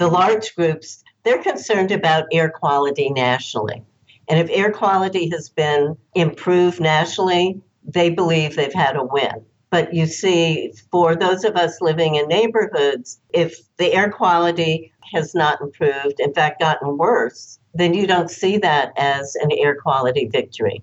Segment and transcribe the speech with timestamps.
[0.00, 3.82] the large groups, they're concerned about air quality nationally.
[4.28, 9.44] And if air quality has been improved nationally, they believe they've had a win.
[9.68, 15.34] But you see, for those of us living in neighborhoods, if the air quality has
[15.34, 20.26] not improved, in fact, gotten worse, then you don't see that as an air quality
[20.26, 20.82] victory.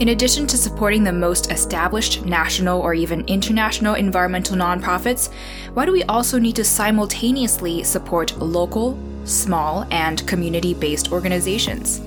[0.00, 5.30] In addition to supporting the most established national or even international environmental nonprofits,
[5.74, 12.00] why do we also need to simultaneously support local, small, and community based organizations?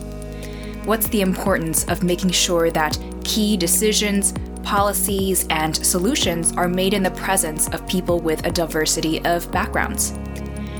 [0.85, 7.03] What's the importance of making sure that key decisions, policies, and solutions are made in
[7.03, 10.17] the presence of people with a diversity of backgrounds?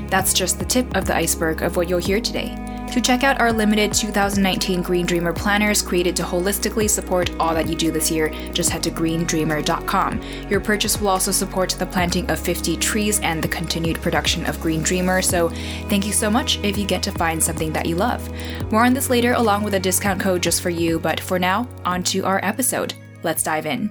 [0.08, 2.56] That's just the tip of the iceberg of what you'll hear today.
[2.94, 7.66] To check out our limited 2019 Green Dreamer planners created to holistically support all that
[7.66, 10.22] you do this year, just head to greendreamer.com.
[10.48, 14.60] Your purchase will also support the planting of 50 trees and the continued production of
[14.60, 15.48] Green Dreamer, so
[15.88, 18.30] thank you so much if you get to find something that you love.
[18.70, 21.68] More on this later, along with a discount code just for you, but for now,
[21.84, 22.94] on to our episode.
[23.24, 23.90] Let's dive in.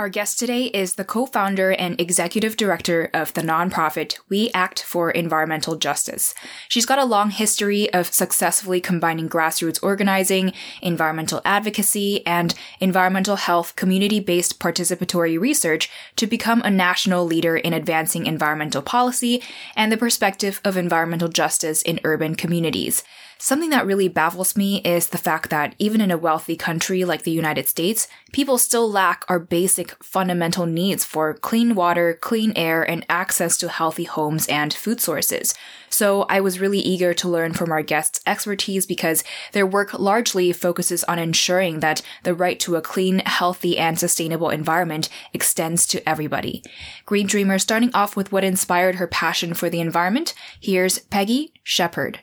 [0.00, 4.82] Our guest today is the co founder and executive director of the nonprofit We Act
[4.82, 6.34] for Environmental Justice.
[6.70, 13.76] She's got a long history of successfully combining grassroots organizing, environmental advocacy, and environmental health
[13.76, 19.42] community based participatory research to become a national leader in advancing environmental policy
[19.76, 23.04] and the perspective of environmental justice in urban communities.
[23.42, 27.22] Something that really baffles me is the fact that even in a wealthy country like
[27.22, 32.82] the United States, people still lack our basic fundamental needs for clean water, clean air,
[32.82, 35.54] and access to healthy homes and food sources.
[35.88, 40.52] So I was really eager to learn from our guests' expertise because their work largely
[40.52, 46.06] focuses on ensuring that the right to a clean, healthy, and sustainable environment extends to
[46.06, 46.62] everybody.
[47.06, 50.34] Green Dreamer starting off with what inspired her passion for the environment.
[50.60, 52.20] Here's Peggy Shepard.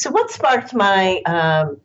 [0.00, 1.78] So, what sparked my um,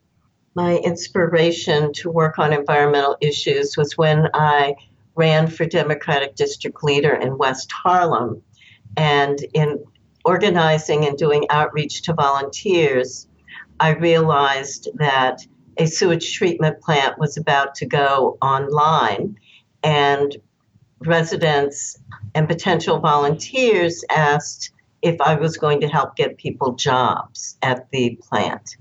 [0.56, 4.76] my inspiration to work on environmental issues was when I
[5.16, 8.42] ran for Democratic district leader in West Harlem,
[8.96, 9.84] and in
[10.24, 13.28] organizing and doing outreach to volunteers,
[13.82, 15.46] I realized that
[15.76, 19.36] a sewage treatment plant was about to go online,
[19.84, 20.38] and
[21.00, 22.00] residents
[22.34, 24.72] and potential volunteers asked
[25.06, 28.76] if I was going to help get people jobs at the plant.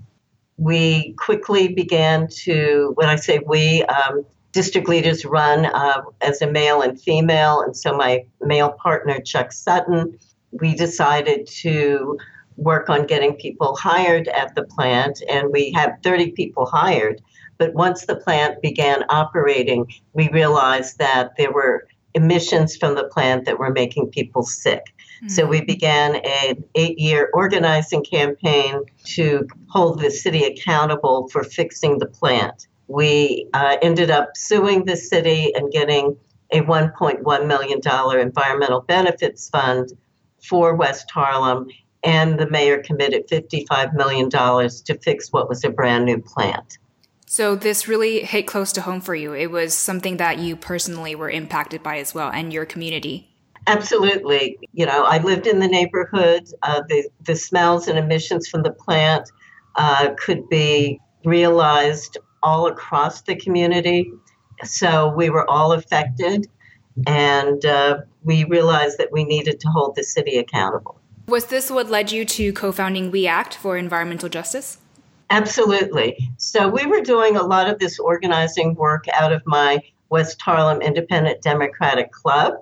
[0.57, 6.49] We quickly began to, when I say we, um, district leaders run uh, as a
[6.49, 10.17] male and female, and so my male partner, Chuck Sutton,
[10.51, 12.17] we decided to
[12.57, 17.21] work on getting people hired at the plant, and we had 30 people hired.
[17.59, 23.45] But once the plant began operating, we realized that there were emissions from the plant
[23.45, 24.94] that were making people sick.
[25.27, 25.65] So we mm-hmm.
[25.65, 32.67] began an eight year organizing campaign to hold the city accountable for fixing the plant.
[32.87, 36.15] We uh, ended up suing the city and getting
[36.51, 37.81] a $1.1 million
[38.19, 39.91] environmental benefits fund
[40.47, 41.69] for West Harlem,
[42.03, 46.77] and the mayor committed $55 million to fix what was a brand new plant.
[47.25, 49.33] So, this really hit close to home for you.
[49.33, 53.34] It was something that you personally were impacted by as well, and your community.
[53.67, 54.57] Absolutely.
[54.73, 56.47] You know, I lived in the neighborhood.
[56.63, 59.31] Uh, the, the smells and emissions from the plant
[59.75, 64.11] uh, could be realized all across the community.
[64.63, 66.47] So we were all affected,
[67.07, 70.99] and uh, we realized that we needed to hold the city accountable.
[71.27, 74.77] Was this what led you to co founding We Act for Environmental Justice?
[75.31, 76.15] Absolutely.
[76.37, 80.81] So we were doing a lot of this organizing work out of my West Harlem
[80.81, 82.53] Independent Democratic Club.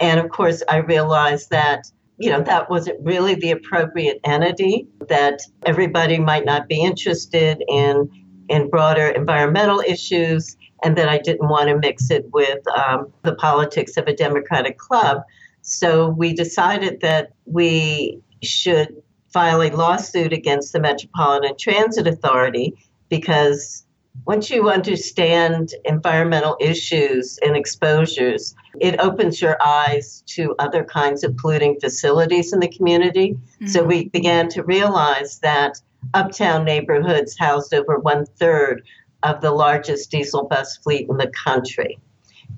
[0.00, 5.40] And of course, I realized that, you know, that wasn't really the appropriate entity, that
[5.64, 8.10] everybody might not be interested in,
[8.48, 13.34] in broader environmental issues, and that I didn't want to mix it with um, the
[13.34, 15.22] politics of a Democratic club.
[15.62, 19.02] So we decided that we should
[19.32, 22.74] file a lawsuit against the Metropolitan Transit Authority
[23.08, 23.85] because
[24.24, 31.36] once you understand environmental issues and exposures, it opens your eyes to other kinds of
[31.36, 33.32] polluting facilities in the community.
[33.32, 33.66] Mm-hmm.
[33.66, 35.80] So we began to realize that
[36.14, 38.82] uptown neighborhoods housed over one third
[39.22, 41.98] of the largest diesel bus fleet in the country.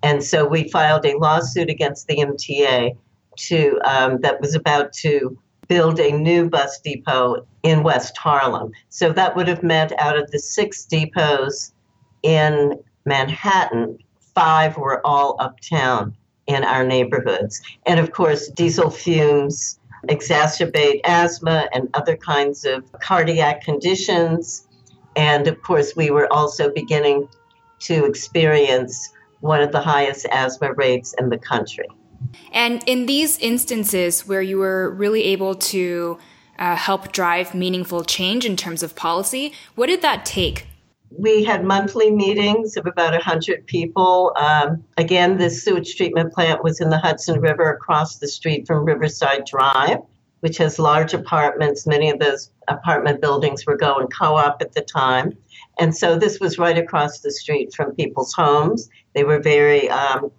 [0.02, 2.96] And so we filed a lawsuit against the MTA
[3.36, 8.72] to um, that was about to build a new bus depot in West Harlem.
[8.88, 11.72] So that would have meant out of the six depots
[12.22, 12.74] in
[13.04, 13.98] Manhattan,
[14.34, 16.16] five were all uptown
[16.46, 17.60] in our neighborhoods.
[17.86, 19.78] And of course, diesel fumes
[20.08, 24.66] exacerbate asthma and other kinds of cardiac conditions.
[25.16, 27.28] And of course, we were also beginning
[27.80, 31.86] to experience one of the highest asthma rates in the country.
[32.52, 36.18] And in these instances where you were really able to
[36.58, 40.66] uh, help drive meaningful change in terms of policy, what did that take?
[41.10, 44.32] We had monthly meetings of about 100 people.
[44.36, 48.84] Um, again, this sewage treatment plant was in the Hudson River across the street from
[48.84, 49.98] Riverside Drive,
[50.40, 51.86] which has large apartments.
[51.86, 55.36] Many of those apartment buildings were going co op at the time.
[55.78, 58.90] And so this was right across the street from people's homes.
[59.14, 60.30] They were very um,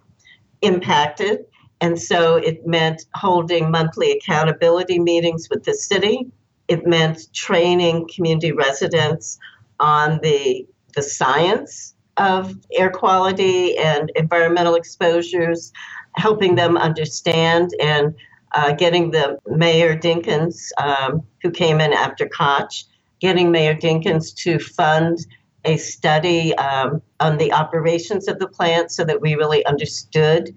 [0.62, 1.46] impacted.
[1.80, 6.28] And so it meant holding monthly accountability meetings with the city.
[6.68, 9.38] It meant training community residents
[9.80, 10.66] on the,
[10.96, 15.72] the science of air quality and environmental exposures,
[16.16, 18.14] helping them understand and
[18.54, 22.84] uh, getting the Mayor Dinkins, um, who came in after Koch,
[23.20, 25.18] getting Mayor Dinkins to fund
[25.64, 30.56] a study um, on the operations of the plant so that we really understood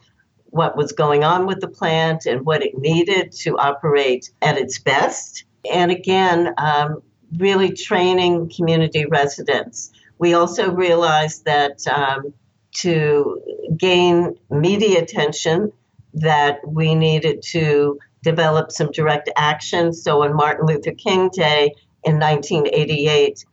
[0.54, 4.78] what was going on with the plant and what it needed to operate at its
[4.78, 5.46] best.
[5.72, 7.02] And again, um,
[7.38, 9.92] really training community residents.
[10.20, 12.36] We also realized that um,
[12.82, 13.42] to
[13.76, 15.72] gain media attention,
[16.14, 19.92] that we needed to develop some direct action.
[19.92, 21.74] So on Martin Luther King Day
[22.04, 23.44] in 1988,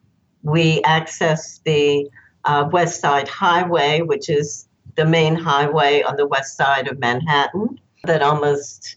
[0.42, 2.10] we accessed the
[2.44, 4.68] uh, West Side Highway, which is
[5.00, 8.96] the main highway on the west side of Manhattan that almost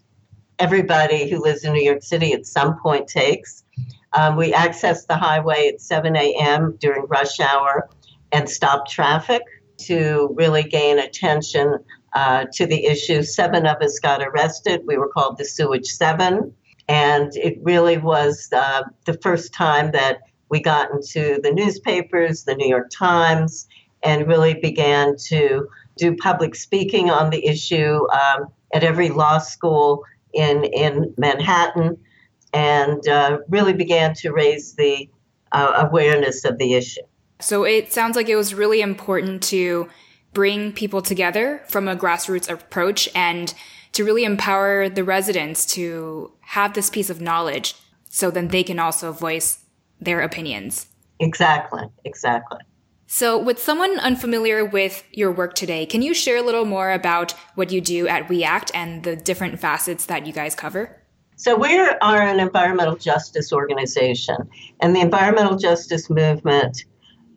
[0.59, 3.63] everybody who lives in New York City at some point takes.
[4.11, 6.75] Um, we access the highway at 7 a.m.
[6.81, 7.89] during rush hour
[8.33, 9.43] and stop traffic
[9.77, 11.77] to really gain attention
[12.11, 13.23] uh, to the issue.
[13.23, 14.81] Seven of us got arrested.
[14.85, 16.53] We were called the Sewage Seven.
[16.89, 22.55] And it really was uh, the first time that we got into the newspapers, the
[22.55, 23.69] New York Times,
[24.03, 30.03] and really began to do public speaking on the issue um, at every law school
[30.33, 31.97] in, in Manhattan
[32.53, 35.09] and uh, really began to raise the
[35.51, 37.01] uh, awareness of the issue.
[37.39, 39.89] So it sounds like it was really important to
[40.33, 43.53] bring people together from a grassroots approach and
[43.91, 47.75] to really empower the residents to have this piece of knowledge
[48.09, 49.59] so then they can also voice
[49.99, 50.87] their opinions.
[51.19, 52.59] Exactly, exactly.
[53.05, 57.33] So, with someone unfamiliar with your work today, can you share a little more about
[57.55, 61.01] what you do at We Act and the different facets that you guys cover?
[61.35, 64.37] So, we are an environmental justice organization,
[64.79, 66.85] and the environmental justice movement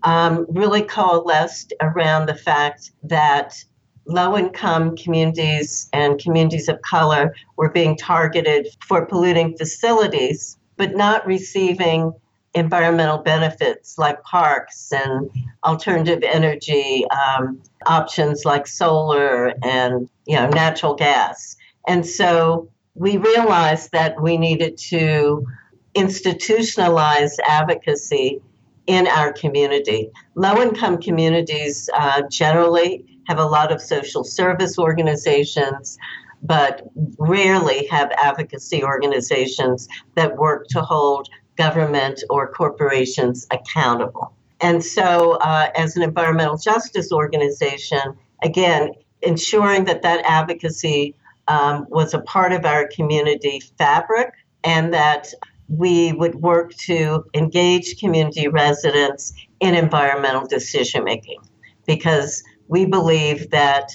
[0.04, 3.62] um, really coalesced around the fact that
[4.06, 11.26] low income communities and communities of color were being targeted for polluting facilities, but not
[11.26, 12.12] receiving
[12.56, 15.30] environmental benefits like parks and
[15.62, 21.56] alternative energy um, options like solar and you know natural gas.
[21.86, 25.46] And so we realized that we needed to
[25.94, 28.40] institutionalize advocacy
[28.86, 30.10] in our community.
[30.34, 35.98] Low income communities uh, generally have a lot of social service organizations,
[36.42, 44.32] but rarely have advocacy organizations that work to hold government or corporations accountable.
[44.60, 51.14] And so, uh, as an environmental justice organization, again, ensuring that that advocacy
[51.48, 54.32] um, was a part of our community fabric
[54.64, 55.28] and that
[55.68, 61.38] we would work to engage community residents in environmental decision making
[61.86, 63.90] because we believe that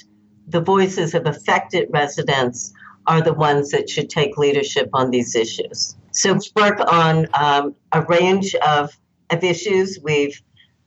[0.48, 2.72] the voices of affected residents
[3.06, 5.96] are the ones that should take leadership on these issues.
[6.12, 8.96] So we work on um, a range of,
[9.30, 9.98] of issues.
[10.02, 10.40] We've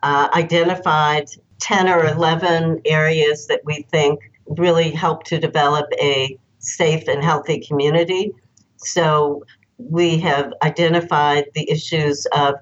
[0.03, 1.27] uh, identified
[1.59, 7.59] 10 or 11 areas that we think really help to develop a safe and healthy
[7.59, 8.31] community.
[8.77, 9.43] So
[9.77, 12.55] we have identified the issues of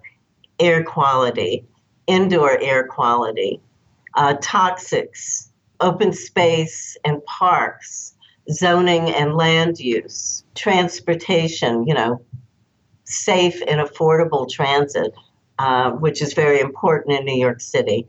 [0.59, 1.65] air quality,
[2.07, 3.59] indoor air quality,
[4.15, 8.13] uh, toxics, open space and parks,
[8.51, 12.21] zoning and land use, transportation, you know,
[13.13, 15.13] safe and affordable transit,
[15.59, 18.07] uh, which is very important in New York City,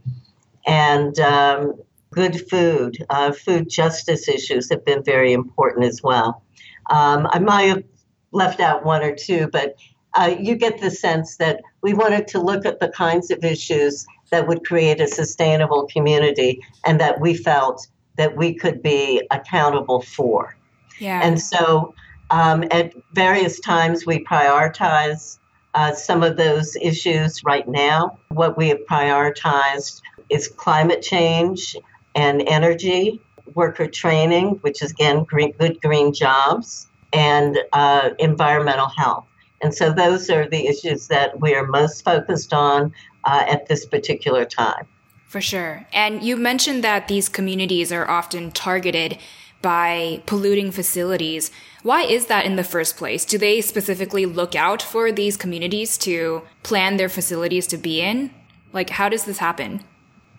[0.66, 1.74] and um,
[2.10, 3.04] good food.
[3.10, 6.42] Uh, food justice issues have been very important as well.
[6.90, 7.84] Um, I might have
[8.32, 9.76] left out one or two, but
[10.14, 14.06] uh, you get the sense that we wanted to look at the kinds of issues
[14.30, 20.00] that would create a sustainable community and that we felt that we could be accountable
[20.00, 20.56] for.
[21.00, 21.20] Yeah.
[21.22, 21.94] And so
[22.34, 25.38] um, at various times we prioritize
[25.74, 28.18] uh, some of those issues right now.
[28.28, 31.76] What we have prioritized is climate change
[32.16, 33.20] and energy,
[33.54, 39.26] worker training, which is again green, good green jobs, and uh, environmental health.
[39.62, 43.86] And so those are the issues that we are most focused on uh, at this
[43.86, 44.88] particular time.
[45.28, 45.86] For sure.
[45.92, 49.18] And you mentioned that these communities are often targeted
[49.64, 51.50] by polluting facilities.
[51.84, 53.26] Why is that in the first place?
[53.26, 58.30] Do they specifically look out for these communities to plan their facilities to be in?
[58.72, 59.84] Like, how does this happen?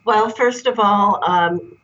[0.06, 1.78] Well, first of all, um,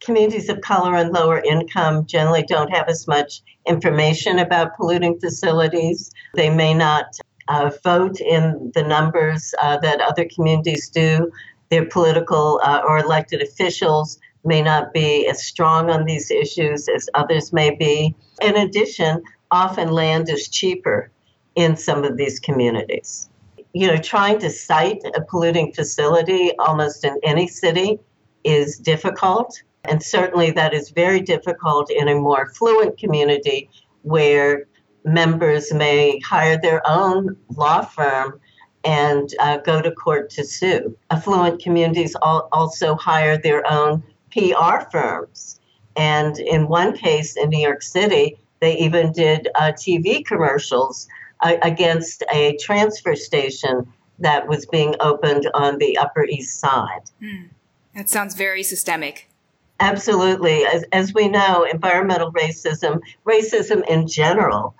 [0.00, 6.10] communities of color and lower income generally don't have as much information about polluting facilities.
[6.32, 11.30] They may not uh, vote in the numbers uh, that other communities do.
[11.68, 17.08] Their political uh, or elected officials may not be as strong on these issues as
[17.14, 18.14] others may be.
[18.40, 21.10] In addition, often land is cheaper
[21.54, 23.28] in some of these communities.
[23.72, 27.98] You know, trying to site a polluting facility almost in any city
[28.44, 29.62] is difficult.
[29.84, 33.68] And certainly that is very difficult in a more fluent community
[34.02, 34.66] where
[35.04, 38.40] members may hire their own law firm
[38.84, 40.96] and uh, go to court to sue.
[41.10, 44.02] Affluent communities al- also hire their own
[44.32, 45.60] PR firms.
[45.96, 51.08] And in one case in New York City, they even did uh, TV commercials
[51.40, 57.10] uh, against a transfer station that was being opened on the Upper East Side.
[57.22, 57.48] Mm.
[57.94, 59.28] That sounds very systemic.
[59.80, 60.64] Absolutely.
[60.64, 64.74] As, as we know, environmental racism, racism in general,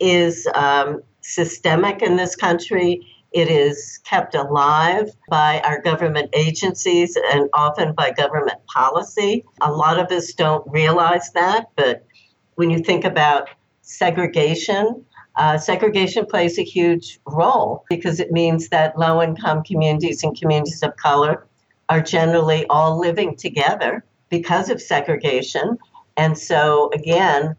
[0.00, 3.06] is um, systemic in this country.
[3.32, 9.44] It is kept alive by our government agencies and often by government policy.
[9.60, 12.06] A lot of us don't realize that, but
[12.54, 13.50] when you think about
[13.82, 15.04] segregation,
[15.36, 20.82] uh, segregation plays a huge role because it means that low income communities and communities
[20.82, 21.46] of color
[21.88, 25.78] are generally all living together because of segregation.
[26.16, 27.56] And so, again,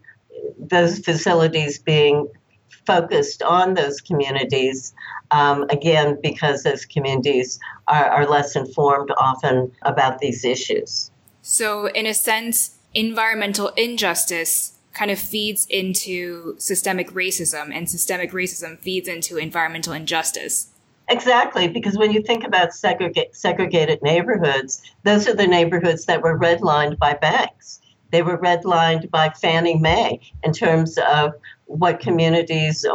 [0.58, 2.28] those facilities being
[2.86, 4.94] focused on those communities,
[5.32, 11.12] um, again, because those communities are, are less informed often about these issues.
[11.42, 18.78] So, in a sense, environmental injustice kind of feeds into systemic racism, and systemic racism
[18.80, 20.68] feeds into environmental injustice.
[21.10, 26.38] Exactly, because when you think about segregate, segregated neighborhoods, those are the neighborhoods that were
[26.38, 27.82] redlined by banks.
[28.12, 31.34] They were redlined by Fannie Mae in terms of
[31.66, 32.86] what communities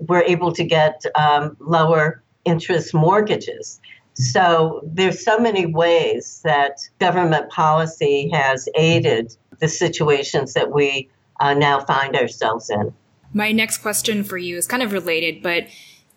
[0.00, 3.80] were able to get um, lower interest mortgages.
[4.14, 11.54] So there's so many ways that government policy has aided the situations that we uh,
[11.54, 12.92] now find ourselves in.
[13.32, 15.68] My next question for you is kind of related, but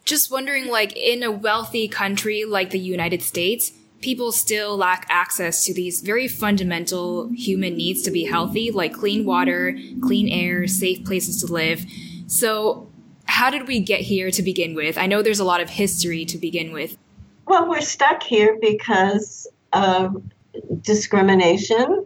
[0.04, 3.72] just wondering like in a wealthy country like the United States,
[4.04, 9.26] people still lack access to these very fundamental human needs to be healthy, like clean
[9.26, 11.86] water, clean air, safe places to live.
[12.28, 12.90] So,
[13.26, 14.98] how did we get here to begin with?
[14.98, 16.98] I know there's a lot of history to begin with.
[17.48, 20.22] Well, we're stuck here because of
[20.82, 22.06] discrimination,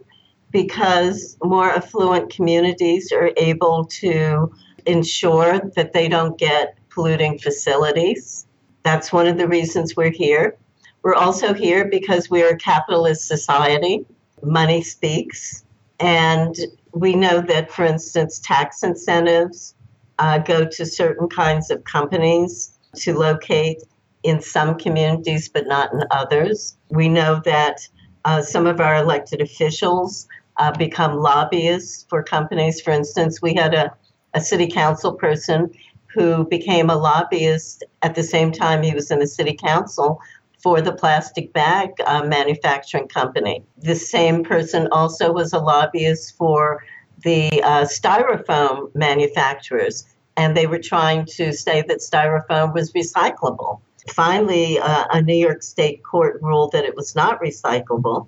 [0.52, 4.52] because more affluent communities are able to
[4.86, 8.46] ensure that they don't get polluting facilities.
[8.84, 10.56] That's one of the reasons we're here.
[11.02, 14.04] We're also here because we're a capitalist society.
[14.42, 15.64] Money speaks.
[16.00, 16.54] And
[16.92, 19.74] we know that, for instance, tax incentives
[20.18, 23.82] uh, go to certain kinds of companies to locate
[24.22, 26.76] in some communities, but not in others.
[26.90, 27.86] We know that
[28.24, 30.26] uh, some of our elected officials
[30.56, 32.80] uh, become lobbyists for companies.
[32.80, 33.92] For instance, we had a,
[34.34, 35.70] a city council person
[36.06, 40.20] who became a lobbyist at the same time he was in the city council
[40.58, 43.62] for the plastic bag uh, manufacturing company.
[43.78, 46.84] The same person also was a lobbyist for
[47.22, 53.80] the uh, styrofoam manufacturers, and they were trying to say that styrofoam was recyclable.
[54.10, 58.26] finally, uh, a New York State court ruled that it was not recyclable,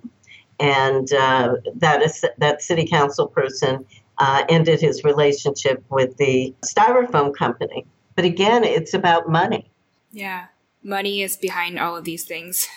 [0.58, 3.84] and uh, that is that city council person
[4.18, 7.86] uh, ended his relationship with the styrofoam company.
[8.14, 9.70] But again, it's about money.
[10.12, 10.46] Yeah,
[10.82, 12.68] money is behind all of these things.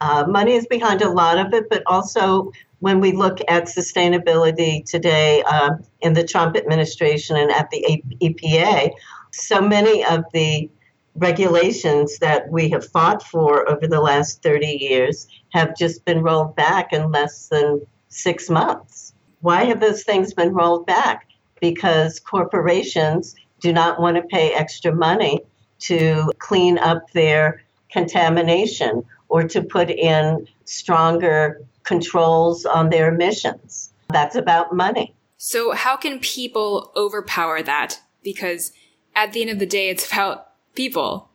[0.00, 4.84] Uh, money is behind a lot of it, but also when we look at sustainability
[4.84, 8.90] today uh, in the Trump administration and at the EPA,
[9.30, 10.68] so many of the
[11.14, 16.56] regulations that we have fought for over the last 30 years have just been rolled
[16.56, 19.14] back in less than six months.
[19.40, 21.28] Why have those things been rolled back?
[21.60, 25.40] Because corporations do not want to pay extra money
[25.82, 33.92] to clean up their contamination or to put in stronger controls on their emissions.
[34.08, 35.14] That's about money.
[35.38, 38.00] So, how can people overpower that?
[38.22, 38.72] Because
[39.16, 41.28] at the end of the day, it's about people.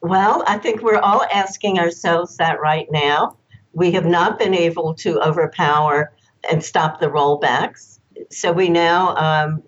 [0.00, 3.36] Well, I think we're all asking ourselves that right now.
[3.72, 6.12] We have not been able to overpower
[6.48, 7.98] and stop the rollbacks.
[8.30, 9.62] So we now, um,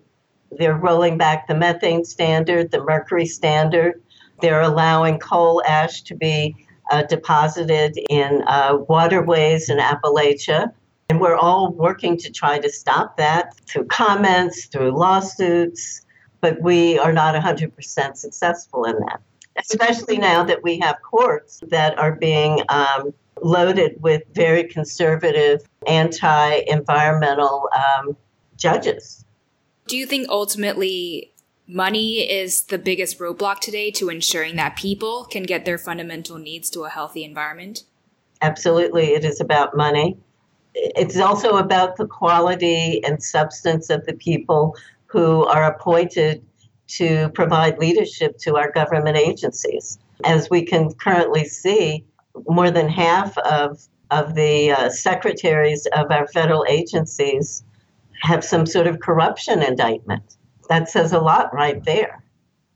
[0.51, 4.01] they're rolling back the methane standard, the mercury standard.
[4.41, 6.55] They're allowing coal ash to be
[6.91, 10.71] uh, deposited in uh, waterways in Appalachia.
[11.09, 16.05] And we're all working to try to stop that through comments, through lawsuits,
[16.39, 19.21] but we are not 100% successful in that,
[19.57, 26.61] especially now that we have courts that are being um, loaded with very conservative, anti
[26.67, 28.15] environmental um,
[28.55, 29.25] judges.
[29.87, 31.30] Do you think ultimately
[31.71, 36.69] money is the biggest roadblock today to ensuring that people can get their fundamental needs
[36.69, 37.83] to a healthy environment?
[38.41, 40.17] Absolutely, it is about money.
[40.73, 44.75] It's also about the quality and substance of the people
[45.05, 46.43] who are appointed
[46.87, 49.97] to provide leadership to our government agencies.
[50.25, 52.03] As we can currently see,
[52.47, 57.63] more than half of, of the uh, secretaries of our federal agencies
[58.23, 60.35] have some sort of corruption indictment.
[60.69, 62.23] That says a lot right there.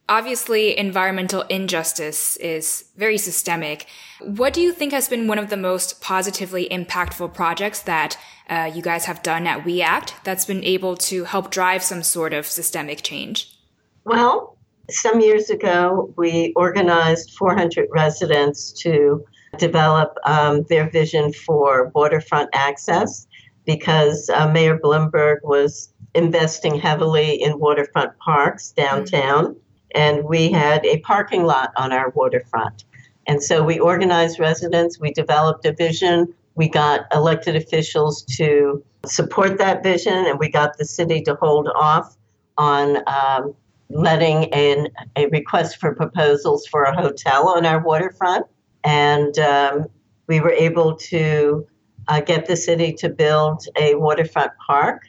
[0.08, 3.88] Obviously, environmental injustice is very systemic.
[4.22, 8.17] What do you think has been one of the most positively impactful projects that
[8.48, 12.04] uh, you guys have done at We Act that's been able to help drive some
[12.04, 13.58] sort of systemic change?
[14.04, 14.56] Well,
[14.91, 19.26] some years ago, we organized 400 residents to
[19.58, 23.26] develop um, their vision for waterfront access
[23.65, 29.45] because uh, Mayor Bloomberg was investing heavily in waterfront parks downtown.
[29.45, 29.60] Mm-hmm.
[29.93, 32.84] And we had a parking lot on our waterfront.
[33.28, 39.58] And so we organized residents, we developed a vision, we got elected officials to support
[39.58, 42.15] that vision, and we got the city to hold off
[42.58, 43.54] on um,
[43.89, 48.45] letting in a request for proposals for a hotel on our waterfront.
[48.84, 49.86] And um,
[50.28, 51.67] we were able to
[52.08, 55.04] uh, get the city to build a waterfront park,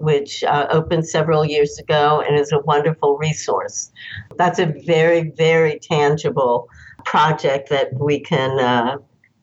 [0.00, 3.92] which uh, opened several years ago and is a wonderful resource.
[4.36, 6.68] That's a very, very tangible
[7.04, 8.98] project that we can uh,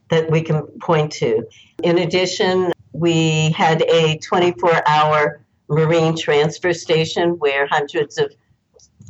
[0.10, 1.46] that we can point to.
[1.84, 8.34] In addition, we had a 24-hour marine transfer station where hundreds of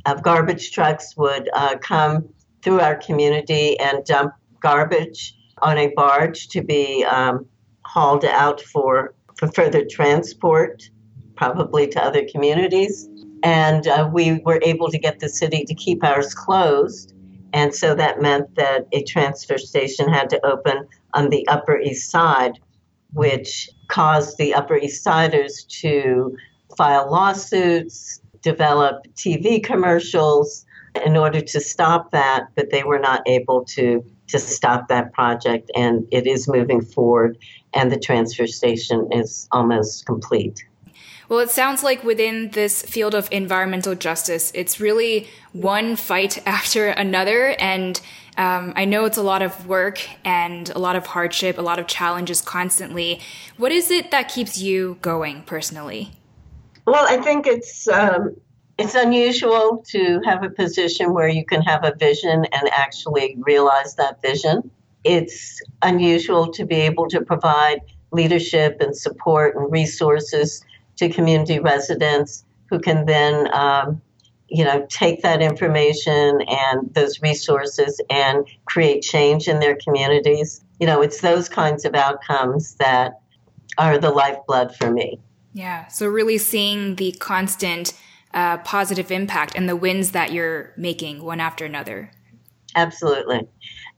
[0.08, 2.28] of garbage trucks would uh, come
[2.64, 7.46] through our community and dump garbage on a barge to be um,
[7.84, 10.90] hauled out for, for further transport,
[11.38, 13.08] probably to other communities.
[13.44, 17.14] And uh, we were able to get the city to keep ours closed.
[17.54, 22.12] And so that meant that a transfer station had to open on the Upper East
[22.12, 22.60] Side,
[23.14, 26.36] which caused the Upper East Siders to
[26.78, 30.66] file lawsuits, develop TV commercials
[31.06, 35.72] in order to stop that, but they were not able to to stop that project
[35.74, 37.38] and it is moving forward
[37.74, 40.66] and the transfer station is almost complete.
[41.30, 46.88] Well, it sounds like within this field of environmental justice, it's really one fight after
[46.88, 47.56] another.
[47.60, 48.00] And
[48.38, 51.80] um, I know it's a lot of work and a lot of hardship, a lot
[51.80, 53.20] of challenges constantly.
[53.58, 56.12] What is it that keeps you going personally?
[56.86, 58.36] Well, I think it's um,
[58.78, 63.96] it's unusual to have a position where you can have a vision and actually realize
[63.96, 64.70] that vision.
[65.04, 70.64] It's unusual to be able to provide leadership and support and resources
[70.98, 74.02] to community residents who can then, um,
[74.50, 80.64] you know, take that information and those resources and create change in their communities.
[80.80, 83.22] You know, it's those kinds of outcomes that
[83.78, 85.20] are the lifeblood for me.
[85.54, 85.88] Yeah.
[85.88, 87.94] So really seeing the constant
[88.34, 92.12] uh, positive impact and the wins that you're making one after another.
[92.76, 93.48] Absolutely.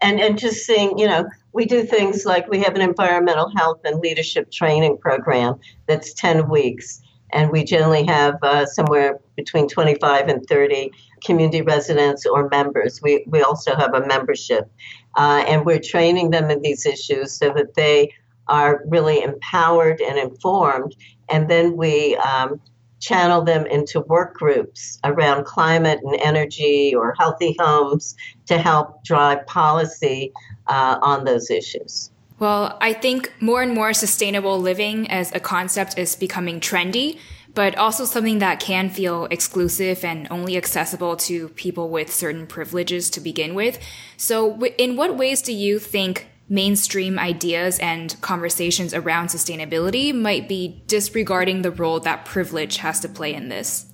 [0.02, 3.82] And, and just seeing, you know, we do things like we have an environmental health
[3.84, 7.02] and leadership training program that's 10 weeks.
[7.32, 10.92] And we generally have uh, somewhere between 25 and 30
[11.24, 13.02] community residents or members.
[13.02, 14.72] We, we also have a membership.
[15.16, 18.14] Uh, and we're training them in these issues so that they
[18.48, 20.96] are really empowered and informed.
[21.30, 22.60] And then we um,
[23.00, 29.46] channel them into work groups around climate and energy or healthy homes to help drive
[29.48, 30.32] policy
[30.68, 32.12] uh, on those issues.
[32.40, 37.20] Well, I think more and more sustainable living as a concept is becoming trendy,
[37.54, 43.10] but also something that can feel exclusive and only accessible to people with certain privileges
[43.12, 43.80] to begin with.
[44.16, 50.84] So, in what ways do you think mainstream ideas and conversations around sustainability might be
[50.88, 53.86] disregarding the role that privilege has to play in this?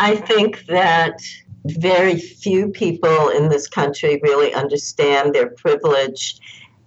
[0.00, 1.20] I think that
[1.64, 6.40] very few people in this country really understand their privilege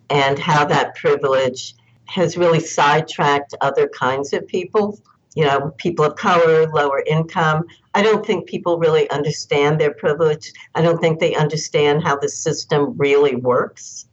[0.09, 1.73] and how that privilege
[2.05, 4.99] has really sidetracked other kinds of people.
[5.35, 7.65] You know, people of color, lower income.
[7.93, 10.51] I don't think people really understand their privilege.
[10.73, 14.06] I don't think they understand how the system really works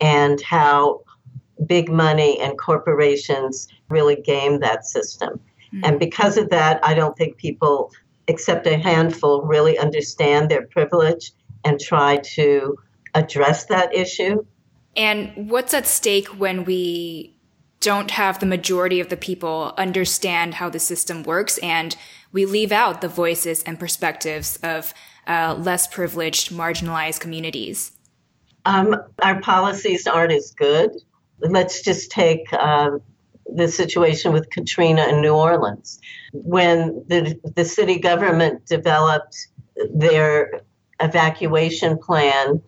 [0.00, 1.00] and how
[1.66, 5.40] big money and corporations really game that system.
[5.72, 5.84] Mm-hmm.
[5.84, 7.92] And because of that, I don't think people,
[8.26, 11.32] except a handful, really understand their privilege
[11.64, 12.76] and try to
[13.14, 14.44] address that issue.
[14.96, 17.36] And what's at stake when we
[17.80, 21.96] don't have the majority of the people understand how the system works and
[22.32, 24.92] we leave out the voices and perspectives of
[25.26, 27.92] uh, less privileged, marginalized communities?
[28.68, 30.90] Um, our policies aren't as good.
[31.38, 33.00] Let's just take um,
[33.46, 35.98] the situation with Katrina in New Orleans.
[36.34, 39.48] When the, the city government developed
[39.94, 40.60] their
[41.00, 42.60] evacuation plan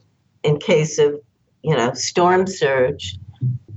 [0.42, 1.20] in case of,
[1.62, 3.18] you know, storm surge,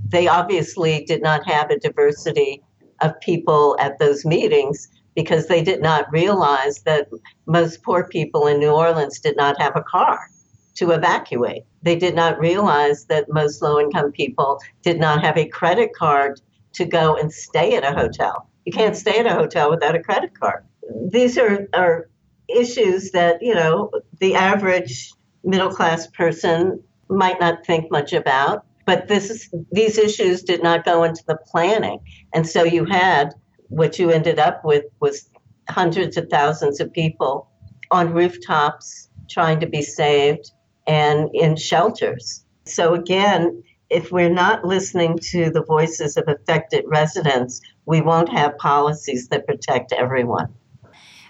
[0.08, 2.64] they obviously did not have a diversity
[3.02, 7.10] of people at those meetings because they did not realize that
[7.48, 10.30] most poor people in New Orleans did not have a car
[10.76, 11.64] to evacuate.
[11.82, 16.42] They did not realize that most low income people did not have a credit card
[16.74, 18.50] to go and stay at a hotel.
[18.66, 20.64] You can't stay at a hotel without a credit card.
[21.10, 22.10] These are, are
[22.48, 25.12] issues that, you know, the average
[25.44, 28.66] middle class person might not think much about.
[28.86, 32.00] But this is, these issues did not go into the planning.
[32.34, 33.34] And so you had
[33.70, 35.30] what you ended up with was
[35.70, 37.50] hundreds of thousands of people
[37.92, 40.52] on rooftops trying to be saved
[40.88, 42.44] and in shelters.
[42.66, 48.58] So, again, if we're not listening to the voices of affected residents, we won't have
[48.58, 50.54] policies that protect everyone.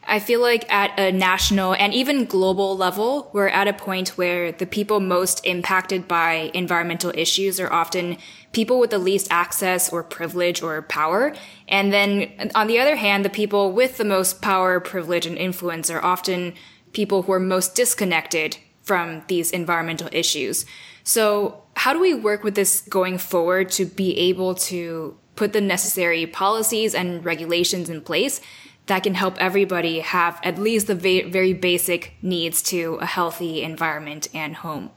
[0.05, 4.51] I feel like at a national and even global level, we're at a point where
[4.51, 8.17] the people most impacted by environmental issues are often
[8.51, 11.33] people with the least access or privilege or power.
[11.69, 15.89] And then on the other hand, the people with the most power, privilege, and influence
[15.89, 16.53] are often
[16.91, 20.65] people who are most disconnected from these environmental issues.
[21.03, 25.61] So how do we work with this going forward to be able to put the
[25.61, 28.39] necessary policies and regulations in place
[28.85, 34.27] that can help everybody have at least the very basic needs to a healthy environment
[34.33, 34.91] and home?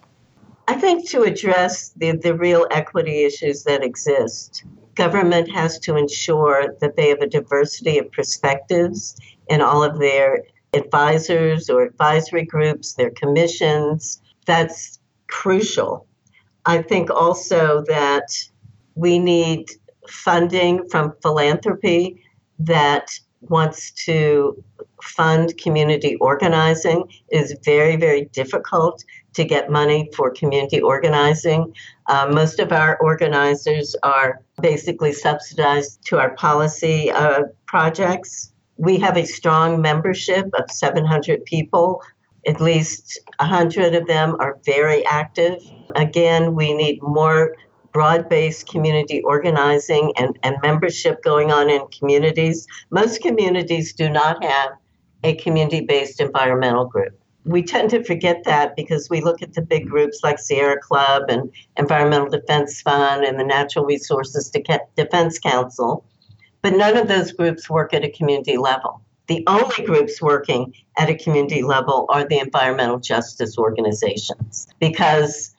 [0.68, 4.64] I think to address the, the real equity issues that exist,
[4.96, 9.16] government has to ensure that they have a diversity of perspectives
[9.48, 14.20] in all of their advisors or advisory groups, their commissions.
[14.46, 14.98] That's
[15.28, 16.06] crucial.
[16.64, 18.28] I think also that
[18.94, 19.70] we need
[20.08, 22.22] funding from philanthropy
[22.58, 23.08] that
[23.40, 24.62] wants to
[25.02, 27.04] fund community organizing.
[27.28, 31.72] Is very, very difficult to get money for community organizing.
[32.06, 38.52] Uh, most of our organizers are basically subsidized to our policy uh, projects.
[38.76, 42.02] We have a strong membership of 700 people.
[42.46, 45.62] At least 100 of them are very active.
[45.94, 47.54] Again, we need more
[47.92, 52.66] broad based community organizing and, and membership going on in communities.
[52.90, 54.72] Most communities do not have
[55.24, 57.18] a community based environmental group.
[57.46, 61.22] We tend to forget that because we look at the big groups like Sierra Club
[61.28, 66.04] and Environmental Defense Fund and the Natural Resources Defense Council
[66.62, 69.02] but none of those groups work at a community level.
[69.28, 75.54] The only groups working at a community level are the environmental justice organizations because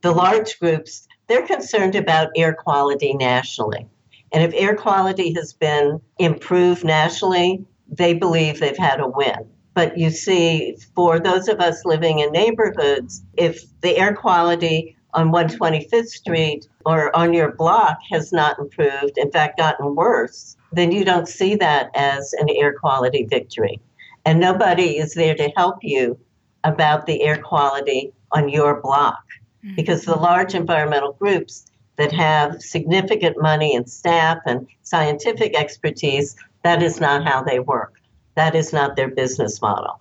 [0.00, 3.86] the large groups, they're concerned about air quality nationally.
[4.32, 9.46] And if air quality has been improved nationally, they believe they've had a win.
[9.74, 15.30] But you see, for those of us living in neighborhoods, if the air quality on
[15.30, 21.04] 125th Street or on your block has not improved, in fact, gotten worse, then you
[21.04, 23.80] don't see that as an air quality victory.
[24.24, 26.18] And nobody is there to help you
[26.64, 29.22] about the air quality on your block
[29.64, 29.74] mm-hmm.
[29.74, 31.66] because the large environmental groups
[31.96, 37.94] that have significant money and staff and scientific expertise, that is not how they work.
[38.34, 40.00] That is not their business model.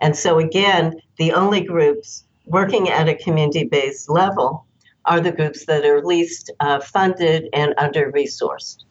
[0.00, 4.64] And so, again, the only groups working at a community based level
[5.08, 8.84] are the groups that are least uh, funded and under resourced.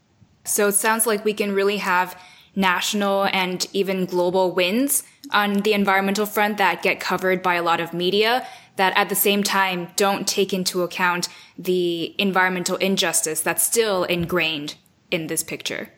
[0.44, 2.20] So it sounds like we can really have
[2.56, 7.80] national and even global wins on the environmental front that get covered by a lot
[7.80, 8.46] of media
[8.78, 14.76] that at the same time don't take into account the environmental injustice that's still ingrained
[15.12, 15.90] in this picture.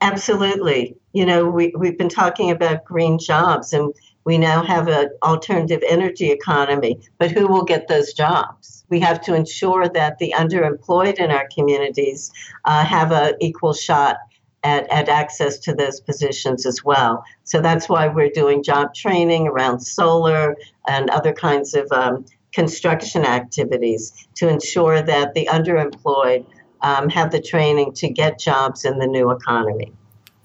[0.00, 0.96] Absolutely.
[1.12, 5.82] You know, we, we've been talking about green jobs and we now have an alternative
[5.88, 8.84] energy economy, but who will get those jobs?
[8.88, 12.30] We have to ensure that the underemployed in our communities
[12.64, 14.16] uh, have an equal shot
[14.62, 17.24] at, at access to those positions as well.
[17.44, 20.56] So that's why we're doing job training around solar
[20.86, 26.44] and other kinds of um, construction activities to ensure that the underemployed
[26.82, 29.92] um, have the training to get jobs in the new economy.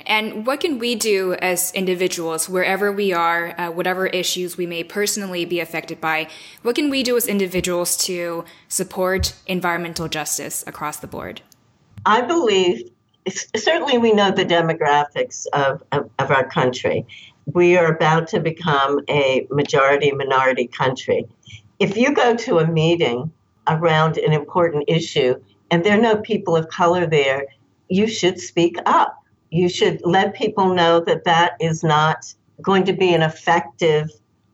[0.06, 4.84] And what can we do as individuals, wherever we are, uh, whatever issues we may
[4.84, 6.28] personally be affected by?
[6.62, 11.42] What can we do as individuals to support environmental justice across the board?
[12.06, 12.92] I believe
[13.56, 17.06] certainly we know the demographics of, of, of, our country.
[17.46, 21.28] We are about to become a majority minority country.
[21.80, 23.32] If you go to a meeting
[23.68, 25.36] around an important issue
[25.72, 27.46] and there are no people of color there,
[27.90, 29.25] you should speak up.
[29.52, 34.10] You should let people know that that is not going to be an effective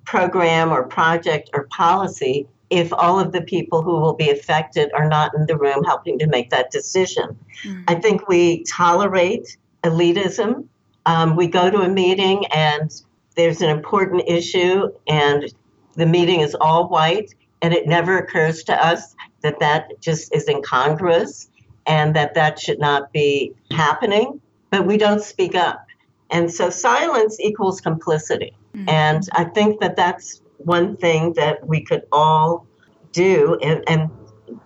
[0.05, 5.07] program or project or policy if all of the people who will be affected are
[5.07, 7.37] not in the room helping to make that decision.
[7.65, 7.83] Mm-hmm.
[7.87, 10.67] I think we tolerate elitism.
[11.05, 12.89] Um, we go to a meeting and
[13.35, 15.53] there's an important issue and
[15.95, 20.47] the meeting is all white and it never occurs to us that that just is
[20.47, 21.49] incongruous
[21.87, 24.39] and that that should not be happening
[24.71, 25.85] but we don't speak up
[26.31, 28.89] and so silence equals complicity mm-hmm.
[28.89, 32.65] and i think that that's one thing that we could all
[33.11, 34.09] do and, and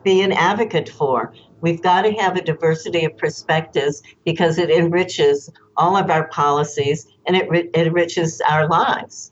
[0.03, 1.33] be an advocate for.
[1.61, 7.07] We've got to have a diversity of perspectives because it enriches all of our policies
[7.25, 9.31] and it, it enriches our lives.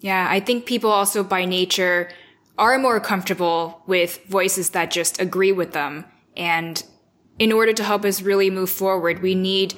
[0.00, 2.10] Yeah, I think people also by nature
[2.58, 6.04] are more comfortable with voices that just agree with them.
[6.36, 6.82] And
[7.38, 9.74] in order to help us really move forward, we need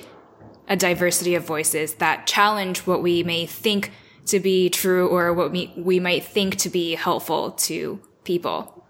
[0.69, 3.93] a diversity of voices that challenge what we may think
[4.27, 8.85] to be true or what we, we might think to be helpful to people.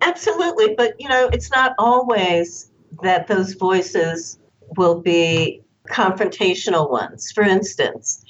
[0.00, 2.70] Absolutely, but you know, it's not always
[3.02, 4.38] that those voices
[4.76, 7.32] will be confrontational ones.
[7.32, 8.24] For instance,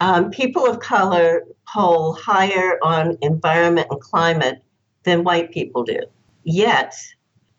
[0.00, 4.62] um, people of color poll higher on environment and climate
[5.02, 6.00] than white people do.
[6.44, 6.94] Yet,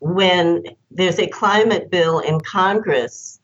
[0.00, 3.39] when there's a climate bill in Congress,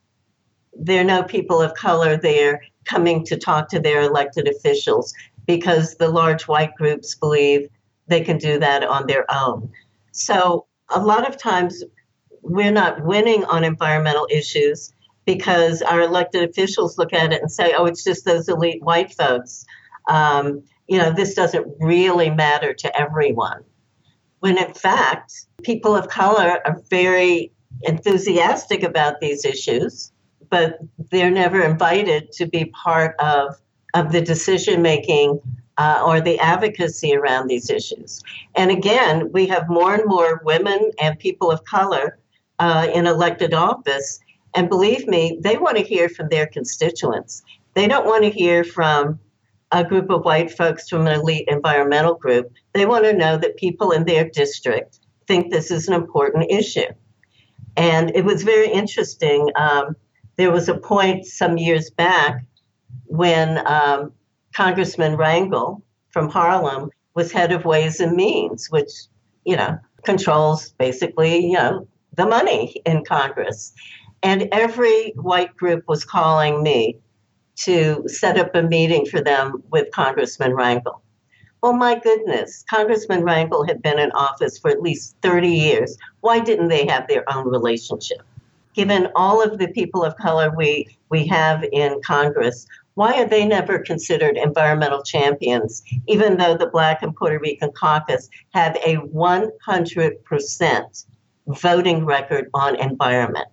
[0.79, 5.13] there are no people of color there coming to talk to their elected officials
[5.47, 7.69] because the large white groups believe
[8.09, 9.71] they can do that on their own.
[10.13, 11.83] So, a lot of times
[12.43, 14.93] we're not winning on environmental issues
[15.25, 19.13] because our elected officials look at it and say, oh, it's just those elite white
[19.13, 19.65] folks.
[20.09, 23.65] Um, you know, this doesn't really matter to everyone.
[24.39, 25.33] When in fact,
[25.65, 30.13] people of color are very enthusiastic about these issues,
[30.51, 30.79] but
[31.11, 33.57] they're never invited to be part of,
[33.95, 35.41] of the decision making
[35.79, 38.23] uh, or the advocacy around these issues.
[38.55, 42.19] And again, we have more and more women and people of color
[42.59, 44.19] uh, in elected office.
[44.55, 47.43] And believe me, they want to hear from their constituents.
[47.75, 49.19] They don't want to hear from
[49.73, 52.51] a group of white folks from an elite environmental group.
[52.73, 56.87] They want to know that people in their district think this is an important issue.
[57.77, 59.51] And it was very interesting.
[59.57, 59.97] Um,
[60.37, 62.45] there was a point some years back
[63.05, 64.13] when um,
[64.55, 68.91] Congressman Rangel from Harlem was head of Ways and Means, which,
[69.45, 73.73] you know, controls basically, you know, the money in Congress.
[74.23, 76.99] And every white group was calling me
[77.57, 81.01] to set up a meeting for them with Congressman Rangel.
[81.63, 85.97] Well, my goodness, Congressman Rangel had been in office for at least 30 years.
[86.21, 88.23] Why didn't they have their own relationship?
[88.77, 93.47] Given all of the people of color we, we have in Congress, Why are they
[93.47, 101.07] never considered environmental champions, even though the Black and Puerto Rican caucus have a 100%
[101.47, 103.49] voting record on environment?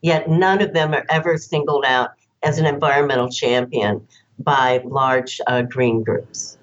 [0.00, 2.10] Yet none of them are ever singled out
[2.44, 4.06] as an environmental champion
[4.38, 6.56] by large uh, green groups.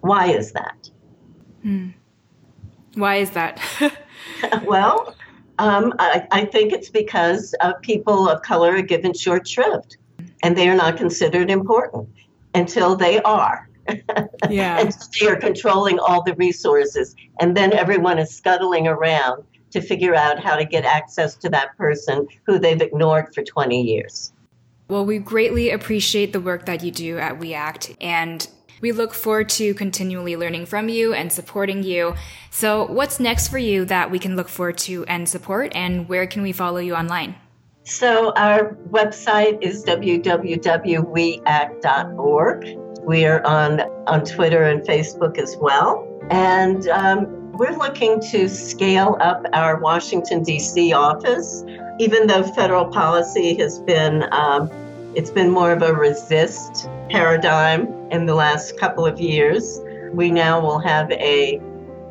[0.00, 0.90] Why is that?
[1.62, 1.88] Hmm.
[2.94, 3.60] Why is that?
[4.64, 5.14] well,
[5.58, 9.96] um, I, I, think it's because uh, people of color are given short shrift
[10.42, 12.08] and they are not considered important
[12.54, 13.68] until they are.
[14.50, 14.80] Yeah.
[14.80, 17.14] and they are controlling all the resources.
[17.40, 21.76] And then everyone is scuttling around to figure out how to get access to that
[21.76, 24.32] person who they've ignored for 20 years.
[24.88, 28.48] Well, we greatly appreciate the work that you do at We Act, and
[28.80, 32.14] we look forward to continually learning from you and supporting you.
[32.50, 36.26] So, what's next for you that we can look forward to and support, and where
[36.26, 37.34] can we follow you online?
[37.84, 40.26] So, our website is www.weact.org.
[43.02, 46.04] We are on, on Twitter and Facebook as well.
[46.30, 50.92] And um, we're looking to scale up our Washington, D.C.
[50.92, 51.64] office,
[52.00, 54.24] even though federal policy has been.
[54.32, 54.68] Um,
[55.16, 59.80] it's been more of a resist paradigm in the last couple of years.
[60.12, 61.58] We now will have a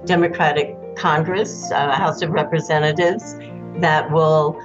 [0.06, 3.38] Democratic Congress, a House of Representatives,
[3.76, 4.60] that will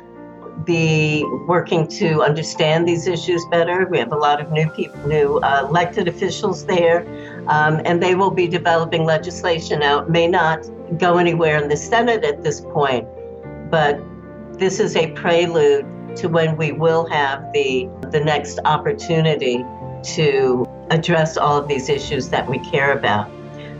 [0.65, 3.87] be working to understand these issues better.
[3.91, 7.01] We have a lot of new people, new uh, elected officials there,
[7.47, 12.25] um, and they will be developing legislation Now, May not go anywhere in the Senate
[12.25, 13.07] at this point,
[13.71, 14.01] but
[14.59, 15.85] this is a prelude
[16.17, 19.65] to when we will have the, the next opportunity
[20.03, 23.31] to address all of these issues that we care about.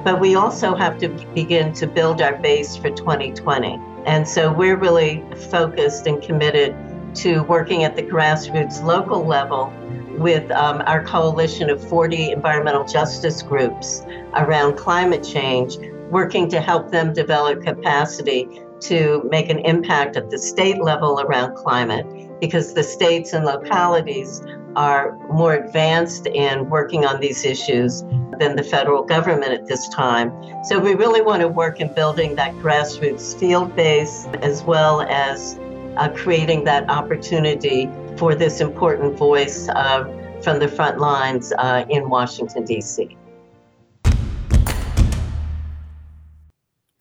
[0.05, 3.79] But we also have to begin to build our base for 2020.
[4.07, 6.75] And so we're really focused and committed
[7.17, 9.73] to working at the grassroots local level
[10.17, 14.03] with um, our coalition of 40 environmental justice groups
[14.35, 15.77] around climate change,
[16.11, 18.49] working to help them develop capacity
[18.81, 22.07] to make an impact at the state level around climate
[22.41, 24.43] because the states and localities
[24.77, 28.03] are more advanced in working on these issues
[28.39, 30.33] than the federal government at this time.
[30.65, 35.59] So we really want to work in building that grassroots field base as well as
[35.97, 40.05] uh, creating that opportunity for this important voice uh,
[40.43, 43.17] from the front lines uh, in Washington, D.C.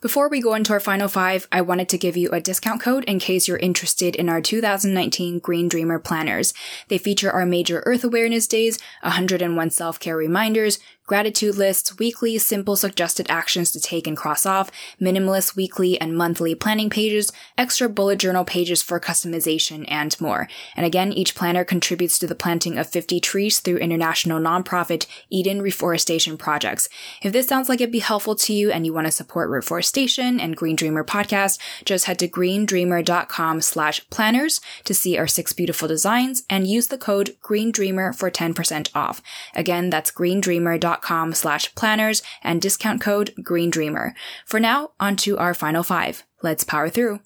[0.02, 3.04] Before we go into our final five, I wanted to give you a discount code
[3.04, 6.54] in case you're interested in our 2019 Green Dreamer planners.
[6.88, 13.26] They feature our major Earth Awareness Days, 101 self-care reminders, gratitude lists, weekly simple suggested
[13.32, 14.70] actions to take and cross off,
[15.02, 20.48] minimalist weekly and monthly planning pages, extra bullet journal pages for customization, and more.
[20.76, 25.64] And again, each planner contributes to the planting of 50 trees through international nonprofit Eden
[25.64, 26.88] Reforestation Projects.
[27.24, 30.40] If this sounds like it'd be helpful to you and you want to support reforestation
[30.40, 35.88] and Green Dreamer podcast, just head to greendreamer.com slash planners to see our six beautiful
[35.88, 39.24] designs and use the code GreenDreamer for 10% off.
[39.56, 44.14] Again, that's greendreamer.com com slash planners and discount code Green Dreamer.
[44.46, 46.24] For now, on to our final five.
[46.42, 47.20] Let's power through.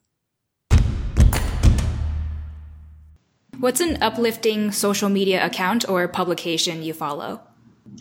[3.59, 7.41] What's an uplifting social media account or publication you follow?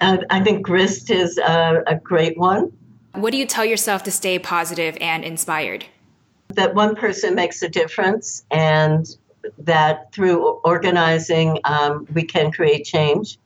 [0.00, 2.72] Uh, I think Grist is a, a great one.
[3.14, 5.84] What do you tell yourself to stay positive and inspired?
[6.48, 9.06] That one person makes a difference and
[9.58, 13.38] that through organizing, um, we can create change.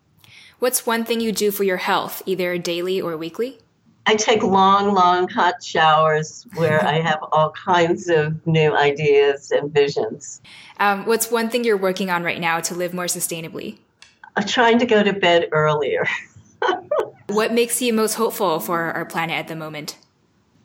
[0.58, 3.58] What's one thing you do for your health, either daily or weekly?
[4.06, 9.70] I take long, long hot showers where I have all kinds of new ideas and
[9.70, 10.40] visions.
[10.80, 13.76] Um, what's one thing you're working on right now to live more sustainably?
[14.34, 16.06] I'm trying to go to bed earlier.
[17.26, 19.98] what makes you most hopeful for our planet at the moment?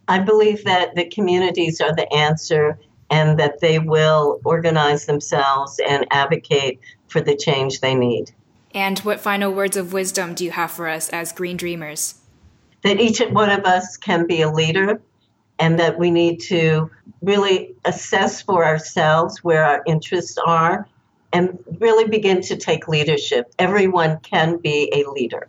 [0.07, 6.05] I believe that the communities are the answer and that they will organize themselves and
[6.11, 8.31] advocate for the change they need.
[8.73, 12.15] And what final words of wisdom do you have for us as green dreamers?
[12.83, 15.01] That each one of us can be a leader
[15.59, 16.89] and that we need to
[17.21, 20.87] really assess for ourselves where our interests are
[21.33, 23.53] and really begin to take leadership.
[23.59, 25.47] Everyone can be a leader.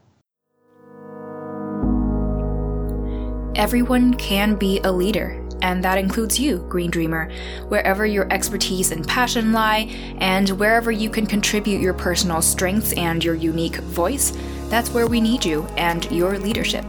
[3.54, 7.30] Everyone can be a leader and that includes you, Green Dreamer,
[7.68, 9.88] wherever your expertise and passion lie,
[10.18, 14.36] and wherever you can contribute your personal strengths and your unique voice,
[14.68, 16.84] that's where we need you and your leadership.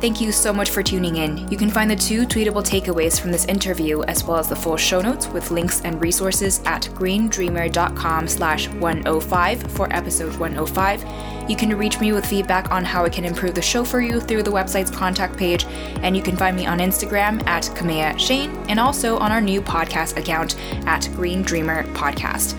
[0.00, 1.46] Thank you so much for tuning in.
[1.50, 4.78] You can find the two tweetable takeaways from this interview as well as the full
[4.78, 11.04] show notes with links and resources at greendreamer.com slash 105 for episode 105
[11.50, 14.20] You can reach me with feedback on how I can improve the show for you
[14.20, 15.64] through the website's contact page,
[16.00, 19.60] and you can find me on Instagram at Kamea Chayne and also on our new
[19.60, 20.54] podcast account
[20.86, 22.56] at Green Dreamer Podcast.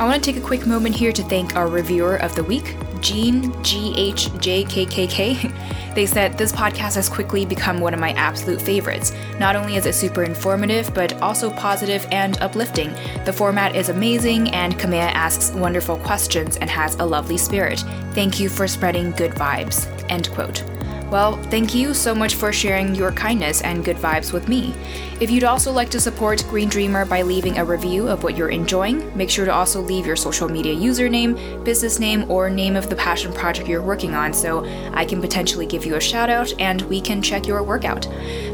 [0.00, 2.76] I want to take a quick moment here to thank our reviewer of the week,
[3.02, 5.12] Jean GHJKKK.
[5.94, 9.12] They said this podcast has quickly become one of my absolute favorites.
[9.38, 12.94] Not only is it super informative, but also positive and uplifting.
[13.26, 17.84] The format is amazing, and Kamea asks wonderful questions and has a lovely spirit.
[18.12, 19.86] Thank you for spreading good vibes.
[20.08, 20.71] End quote.
[21.12, 24.72] Well, thank you so much for sharing your kindness and good vibes with me.
[25.20, 28.48] If you'd also like to support Green Dreamer by leaving a review of what you're
[28.48, 32.88] enjoying, make sure to also leave your social media username, business name, or name of
[32.88, 36.58] the passion project you're working on so I can potentially give you a shout out
[36.58, 38.08] and we can check your workout.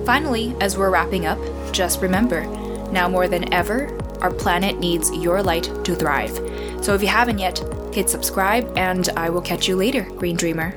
[0.04, 1.38] Finally, as we're wrapping up,
[1.72, 2.44] just remember
[2.90, 6.34] now more than ever, our planet needs your light to thrive.
[6.82, 7.62] So if you haven't yet,
[7.94, 10.76] hit subscribe and I will catch you later, Green Dreamer.